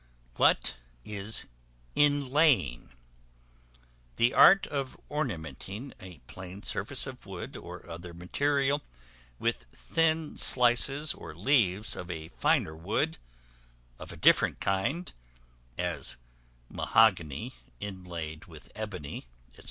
What 0.35 0.77
is 1.05 1.45
Inlaying? 1.95 2.93
The 4.15 4.33
art 4.33 4.65
of 4.65 4.99
ornamenting 5.11 5.93
a 5.99 6.17
plain 6.25 6.63
surface 6.63 7.05
of 7.05 7.23
wood, 7.27 7.55
or 7.55 7.87
other 7.87 8.11
material, 8.11 8.81
with 9.37 9.67
thin 9.71 10.37
slices 10.37 11.13
or 11.13 11.35
leaves 11.35 11.95
of 11.95 12.09
a 12.09 12.29
finer 12.29 12.75
wood, 12.75 13.19
of 13.99 14.11
a 14.11 14.17
different 14.17 14.59
kind; 14.59 15.13
as 15.77 16.17
mahogany 16.67 17.53
inlaid 17.79 18.45
with 18.45 18.71
ebony, 18.73 19.27
&c. 19.53 19.59